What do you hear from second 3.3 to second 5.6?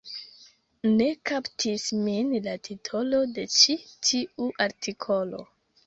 de ĉi tiu artikolo